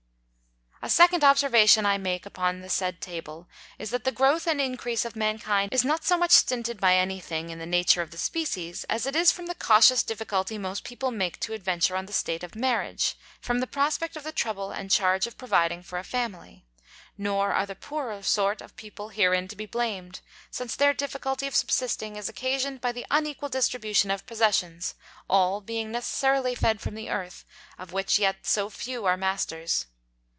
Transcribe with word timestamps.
A 0.83 0.89
second 0.89 1.23
Observation 1.23 1.85
I 1.85 1.99
make 1.99 2.25
upon 2.25 2.61
the 2.61 2.67
said 2.67 3.01
Table, 3.01 3.47
is 3.77 3.91
that 3.91 4.03
the 4.03 4.11
Growth 4.11 4.47
and 4.47 4.59
Increase 4.59 5.05
of 5.05 5.15
Mankind 5.15 5.71
is 5.71 5.85
not 5.85 6.03
so 6.03 6.17
much 6.17 6.31
stinted 6.31 6.81
by 6.81 6.95
any 6.95 7.19
thing 7.19 7.51
in 7.51 7.59
the 7.59 7.67
Nature 7.67 8.01
of 8.01 8.09
the 8.09 8.17
Species, 8.17 8.83
as 8.85 9.05
it 9.05 9.15
is 9.15 9.31
from 9.31 9.45
the 9.45 9.53
cautious 9.53 10.01
difficulty 10.01 10.57
most 10.57 10.83
People 10.83 11.11
make 11.11 11.39
to 11.41 11.53
adventure 11.53 11.95
on 11.95 12.07
the 12.07 12.11
State 12.13 12.41
of 12.43 12.55
Marriage, 12.55 13.15
from 13.39 13.59
the 13.59 13.67
Prospect 13.67 14.15
of 14.15 14.23
the 14.23 14.31
Trouble 14.31 14.71
and 14.71 14.89
Charge 14.89 15.27
of 15.27 15.37
providing 15.37 15.83
for 15.83 15.99
a 15.99 16.03
Family. 16.03 16.65
Nor 17.15 17.51
are 17.53 17.67
the 17.67 17.75
poorer 17.75 18.23
sort 18.23 18.59
of 18.59 18.75
People 18.75 19.09
herein 19.09 19.47
to 19.49 19.55
be 19.55 19.67
blamed, 19.67 20.21
since 20.49 20.75
their 20.75 20.95
difficulty 20.95 21.45
of 21.45 21.53
subsisting 21.55 22.15
is 22.15 22.27
occasion'd 22.27 22.81
by 22.81 22.91
the 22.91 23.05
unequal 23.11 23.49
Distribution 23.49 24.09
of 24.09 24.25
Possessions, 24.25 24.95
all 25.29 25.61
being 25.61 25.91
necessarily 25.91 26.55
fed 26.55 26.81
from 26.81 26.95
the 26.95 27.11
Earth, 27.11 27.45
of 27.77 27.93
which 27.93 28.17
yet 28.17 28.47
so 28.47 28.67
few 28.71 29.05
are 29.05 29.15
Masters. 29.15 29.85